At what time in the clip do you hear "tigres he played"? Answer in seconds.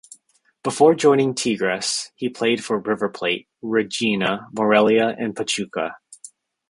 1.35-2.63